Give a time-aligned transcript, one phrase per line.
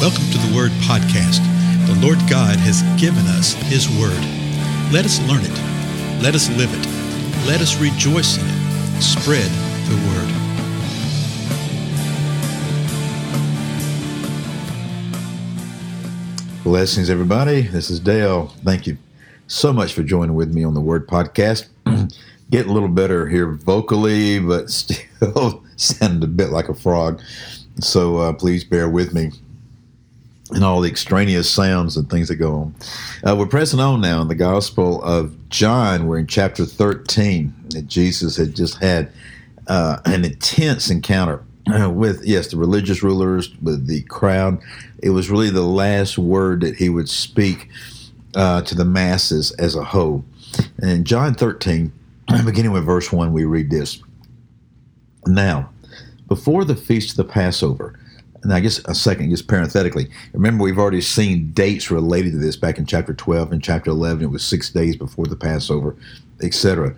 [0.00, 1.44] Welcome to the Word Podcast.
[1.86, 4.16] The Lord God has given us His Word.
[4.90, 6.22] Let us learn it.
[6.22, 6.86] Let us live it.
[7.46, 9.02] Let us rejoice in it.
[9.02, 9.50] Spread
[9.90, 10.30] the Word.
[16.64, 17.60] Blessings, everybody.
[17.60, 18.46] This is Dale.
[18.64, 18.96] Thank you
[19.48, 21.68] so much for joining with me on the Word Podcast.
[22.50, 27.20] Getting a little better here vocally, but still sound a bit like a frog.
[27.80, 29.32] So uh, please bear with me
[30.52, 32.74] and all the extraneous sounds and things that go on.
[33.24, 36.06] Uh, we're pressing on now in the Gospel of John.
[36.06, 37.54] We're in chapter 13.
[37.70, 39.12] That Jesus had just had
[39.68, 44.60] uh, an intense encounter uh, with, yes, the religious rulers, with the crowd.
[45.02, 47.68] It was really the last word that he would speak
[48.34, 50.24] uh, to the masses as a whole.
[50.78, 51.92] And in John 13,
[52.44, 54.02] beginning with verse 1, we read this
[55.26, 55.70] Now,
[56.26, 57.99] before the feast of the Passover,
[58.42, 62.56] and I guess a second, just parenthetically, remember we've already seen dates related to this
[62.56, 64.24] back in chapter 12 and chapter 11.
[64.24, 65.94] It was six days before the Passover,
[66.42, 66.94] etc.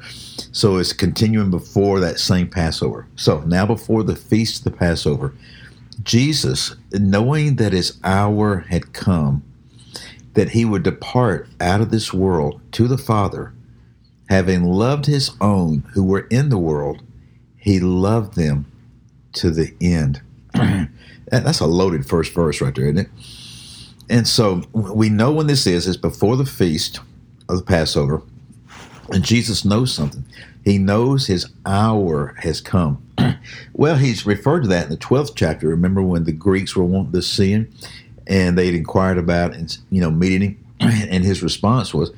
[0.53, 3.09] So it's continuing before that same Passover.
[3.17, 5.35] So now before the feast of the Passover,
[6.03, 9.43] Jesus, knowing that his hour had come,
[10.35, 13.53] that he would depart out of this world to the Father,
[14.29, 17.03] having loved his own who were in the world,
[17.57, 18.67] he loved them
[19.35, 20.23] to the end.
[21.33, 23.09] That's a loaded first verse right there, isn't it?
[24.11, 25.87] And so we know when this is.
[25.89, 27.01] It's before the feast
[27.49, 28.23] of the Passover.
[29.11, 30.25] And Jesus knows something.
[30.65, 33.03] He knows his hour has come.
[33.73, 35.69] well, he's referred to that in the 12th chapter.
[35.69, 37.73] Remember when the Greeks were wanting to see him
[38.27, 42.13] and they'd inquired about and you know meeting him and his response was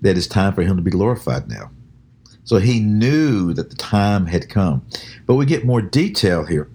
[0.00, 1.70] that it's time for him to be glorified now.
[2.44, 4.84] So he knew that the time had come.
[5.26, 6.68] But we get more detail here.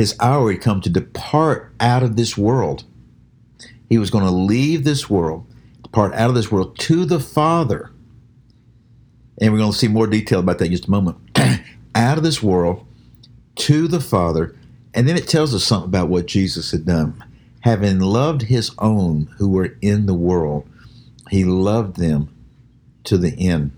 [0.00, 2.84] His hour had come to depart out of this world.
[3.90, 5.44] He was going to leave this world,
[5.82, 7.90] depart out of this world to the Father.
[9.38, 11.18] And we're going to see more detail about that in just a moment.
[11.94, 12.86] out of this world
[13.56, 14.56] to the Father.
[14.94, 17.22] And then it tells us something about what Jesus had done.
[17.60, 20.66] Having loved his own who were in the world,
[21.28, 22.34] he loved them
[23.04, 23.72] to the end.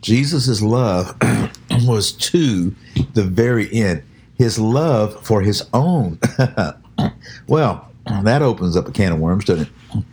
[0.00, 1.16] Jesus' love
[1.82, 2.74] was to
[3.14, 4.02] the very end.
[4.36, 6.18] His love for his own.
[7.46, 7.90] well,
[8.22, 10.04] that opens up a can of worms, doesn't it?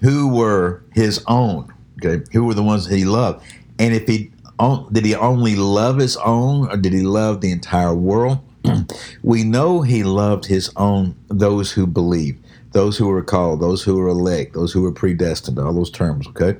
[0.00, 1.72] Who were his own?
[1.98, 3.44] Okay, who were the ones that he loved?
[3.78, 4.30] And if he
[4.92, 8.38] did he only love his own, or did he love the entire world?
[9.22, 12.38] we know he loved his own, those who believe,
[12.72, 16.26] those who were called, those who were elect, those who were predestined, all those terms.
[16.28, 16.58] Okay,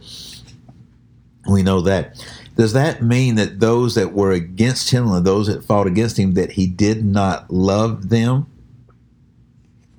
[1.48, 2.22] we know that.
[2.56, 6.34] Does that mean that those that were against him and those that fought against him
[6.34, 8.46] that he did not love them?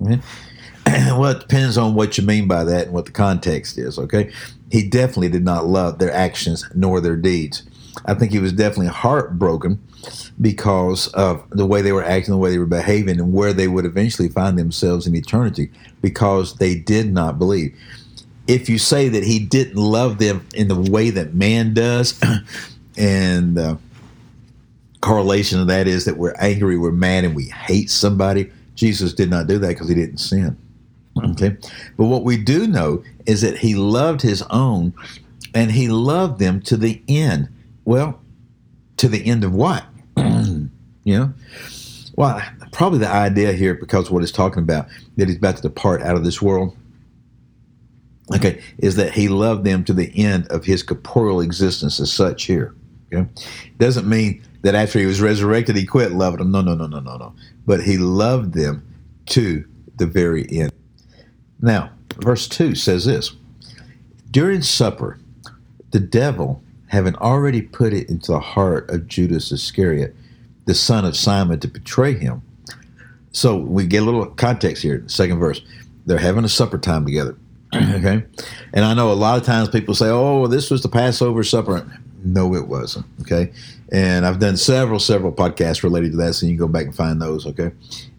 [0.00, 3.98] well, it depends on what you mean by that and what the context is.
[3.98, 4.32] Okay,
[4.70, 7.62] he definitely did not love their actions nor their deeds.
[8.06, 9.80] I think he was definitely heartbroken
[10.40, 13.68] because of the way they were acting, the way they were behaving, and where they
[13.68, 15.70] would eventually find themselves in eternity
[16.00, 17.76] because they did not believe
[18.48, 22.18] if you say that he didn't love them in the way that man does,
[22.96, 23.76] and uh,
[25.02, 28.50] correlation of that is that we're angry, we're mad, and we hate somebody.
[28.74, 30.56] Jesus did not do that because he didn't sin.
[31.32, 31.56] Okay,
[31.96, 34.94] but what we do know is that he loved his own,
[35.52, 37.48] and he loved them to the end.
[37.84, 38.18] Well,
[38.96, 39.84] to the end of what?
[40.16, 40.70] you
[41.04, 41.34] know,
[42.16, 42.40] well,
[42.72, 44.86] probably the idea here, because what he's talking about,
[45.16, 46.76] that he's about to depart out of this world
[48.34, 52.44] okay, is that he loved them to the end of his corporeal existence as such
[52.44, 52.74] here.
[53.12, 53.28] Okay?
[53.78, 56.50] Doesn't mean that after he was resurrected, he quit loving them.
[56.50, 57.34] No, no, no, no, no, no.
[57.66, 58.84] But he loved them
[59.26, 59.64] to
[59.96, 60.72] the very end.
[61.60, 63.34] Now, verse 2 says this
[64.30, 65.18] During supper,
[65.90, 70.14] the devil, having already put it into the heart of Judas Iscariot,
[70.66, 72.42] the son of Simon, to betray him.
[73.32, 75.62] So we get a little context here, second verse.
[76.06, 77.36] They're having a supper time together.
[77.74, 78.24] okay.
[78.72, 81.86] And I know a lot of times people say, oh, this was the Passover supper.
[82.24, 83.06] No, it wasn't.
[83.20, 83.52] Okay.
[83.92, 86.34] And I've done several, several podcasts related to that.
[86.34, 87.46] So you can go back and find those.
[87.46, 87.72] Okay.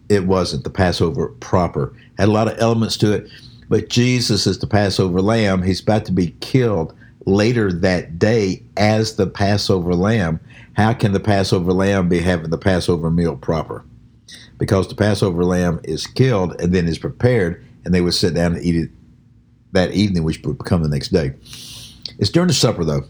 [0.08, 3.30] It wasn't the Passover proper, had a lot of elements to it.
[3.68, 5.62] But Jesus is the Passover lamb.
[5.62, 6.92] He's about to be killed
[7.26, 10.40] later that day as the Passover lamb.
[10.72, 13.84] How can the Passover lamb be having the Passover meal proper?
[14.58, 18.54] Because the Passover lamb is killed and then is prepared, and they would sit down
[18.54, 18.90] and eat it
[19.72, 21.32] that evening, which would become the next day.
[22.18, 23.04] It's during the supper, though.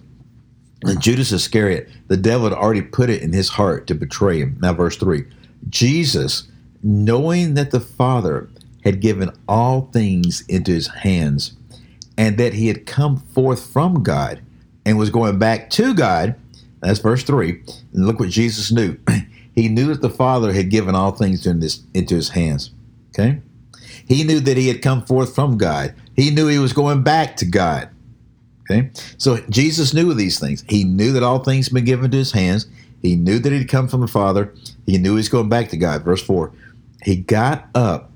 [0.83, 4.57] And Judas Iscariot, the devil had already put it in his heart to betray him.
[4.61, 5.25] Now, verse 3
[5.69, 6.49] Jesus,
[6.83, 8.49] knowing that the Father
[8.83, 11.55] had given all things into his hands,
[12.17, 14.41] and that he had come forth from God
[14.85, 16.35] and was going back to God.
[16.81, 17.63] That's verse 3.
[17.93, 18.97] And look what Jesus knew.
[19.55, 22.71] he knew that the Father had given all things into his hands.
[23.11, 23.41] Okay?
[24.07, 25.95] He knew that he had come forth from God.
[26.17, 27.89] He knew he was going back to God.
[28.71, 28.91] Okay?
[29.19, 30.65] So Jesus knew these things.
[30.69, 32.67] He knew that all things had been given to his hands.
[33.03, 34.55] He knew that he'd come from the Father.
[34.87, 36.03] He knew he was going back to God.
[36.03, 36.53] Verse 4.
[37.03, 38.11] He got up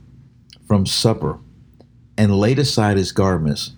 [0.67, 1.39] from supper
[2.17, 3.73] and laid aside his garments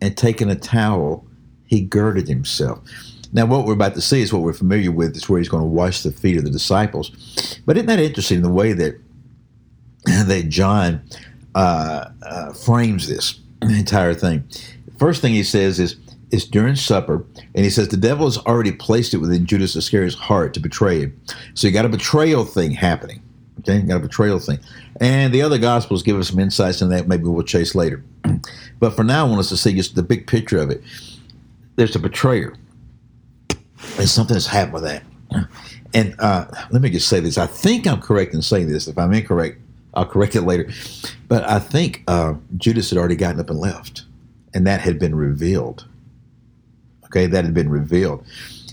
[0.00, 1.24] and taking a towel,
[1.66, 2.80] he girded himself.
[3.32, 5.16] Now, what we're about to see is what we're familiar with.
[5.16, 7.60] It's where he's going to wash the feet of the disciples.
[7.64, 9.00] But isn't that interesting the way that
[10.04, 11.02] that John
[11.54, 14.44] uh, uh, frames this entire thing?
[14.98, 15.96] First thing he says is
[16.30, 17.24] it's during supper,
[17.54, 21.00] and he says the devil has already placed it within Judas Iscariot's heart to betray
[21.00, 21.20] him.
[21.54, 23.22] So you got a betrayal thing happening.
[23.60, 24.58] Okay, you got a betrayal thing.
[25.00, 27.06] And the other gospels give us some insights in that.
[27.06, 28.02] Maybe we'll chase later.
[28.80, 30.82] But for now, I want us to see just the big picture of it.
[31.76, 32.52] There's a betrayer.
[33.96, 35.04] and something that's happened with that.
[35.94, 37.38] And uh, let me just say this.
[37.38, 38.88] I think I'm correct in saying this.
[38.88, 39.60] If I'm incorrect,
[39.94, 40.70] I'll correct it later.
[41.28, 44.04] But I think uh, Judas had already gotten up and left,
[44.54, 45.86] and that had been revealed.
[47.06, 48.24] Okay, that had been revealed.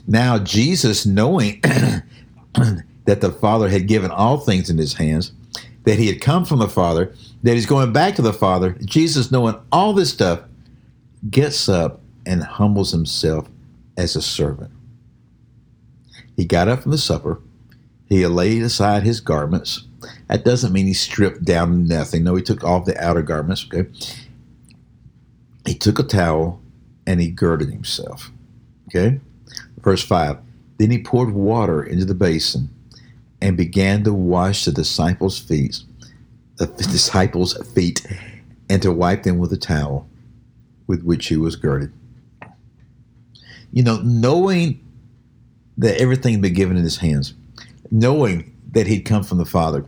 [0.08, 1.62] Now, Jesus, knowing
[3.06, 5.34] that the Father had given all things in his hands,
[5.84, 7.14] that he had come from the Father,
[7.44, 8.76] that he's going back to the Father.
[8.86, 10.42] Jesus, knowing all this stuff,
[11.30, 13.48] gets up and humbles himself
[13.98, 14.72] as a servant.
[16.36, 17.42] He got up from the supper.
[18.08, 19.86] He laid aside his garments.
[20.28, 22.24] That doesn't mean he stripped down nothing.
[22.24, 23.66] No, he took off the outer garments.
[23.72, 23.90] Okay.
[25.66, 26.62] He took a towel
[27.06, 28.32] and he girded himself.
[28.88, 29.20] Okay.
[29.82, 30.38] Verse 5
[30.78, 32.70] Then he poured water into the basin
[33.42, 35.82] and began to wash the disciples' feet,
[36.58, 38.06] the disciples' feet,
[38.70, 40.08] and to wipe them with a towel
[40.88, 41.92] with which he was girded.
[43.72, 44.84] You know, knowing
[45.78, 47.34] that everything had been given in his hands,
[47.92, 49.86] knowing that he'd come from the Father,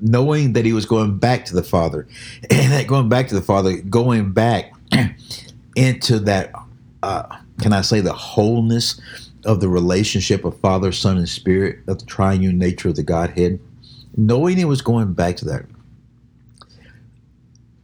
[0.00, 2.06] knowing that he was going back to the Father,
[2.50, 4.72] and that going back to the Father, going back
[5.76, 6.52] into that,
[7.02, 9.00] uh, can I say, the wholeness
[9.44, 13.58] of the relationship of Father, Son, and Spirit, of the triune nature of the Godhead,
[14.16, 15.64] knowing he was going back to that,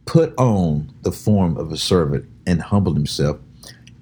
[0.05, 3.37] put on the form of a servant and humbled himself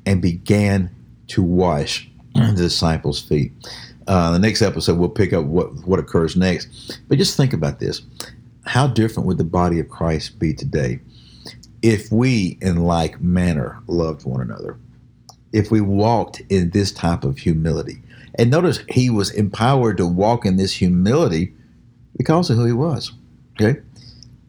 [0.06, 0.89] and began
[1.27, 3.51] to wash the disciples' feet.
[4.07, 7.00] Uh, the next episode, we'll pick up what, what occurs next.
[7.07, 8.02] But just think about this.
[8.66, 11.00] How different would the body of Christ be today
[11.81, 14.78] if we, in like manner, loved one another?
[15.56, 18.02] if we walked in this type of humility.
[18.38, 21.54] And notice he was empowered to walk in this humility
[22.18, 23.13] because of who he was.
[23.54, 23.80] Okay?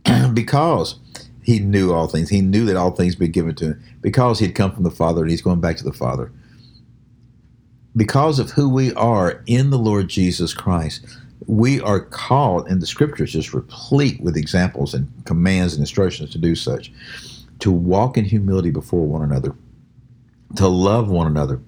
[0.34, 0.98] because
[1.44, 2.28] he knew all things.
[2.28, 3.82] He knew that all things be given to him.
[4.00, 6.32] Because he'd come from the Father and he's going back to the Father.
[7.96, 11.04] Because of who we are in the Lord Jesus Christ,
[11.46, 16.38] we are called, and the scriptures just replete with examples and commands and instructions to
[16.38, 16.92] do such,
[17.60, 19.54] to walk in humility before one another
[20.54, 21.60] to love one another,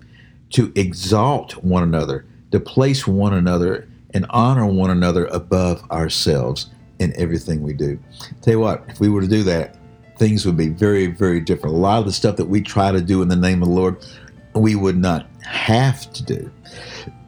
[0.50, 7.12] to exalt one another, to place one another and honor one another above ourselves in
[7.16, 7.98] everything we do.
[8.42, 9.76] Tell you what, if we were to do that,
[10.16, 11.76] things would be very, very different.
[11.76, 13.74] A lot of the stuff that we try to do in the name of the
[13.74, 14.04] Lord,
[14.58, 16.50] we would not have to do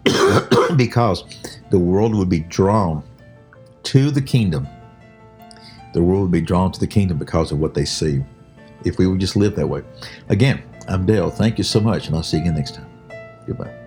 [0.76, 1.24] because
[1.70, 3.02] the world would be drawn
[3.84, 4.68] to the kingdom.
[5.92, 8.22] The world would be drawn to the kingdom because of what they see
[8.84, 9.82] if we would just live that way.
[10.28, 11.30] Again, I'm Dale.
[11.30, 12.86] Thank you so much, and I'll see you again next time.
[13.46, 13.79] Goodbye.